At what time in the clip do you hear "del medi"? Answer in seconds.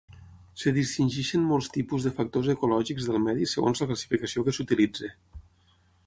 3.11-3.49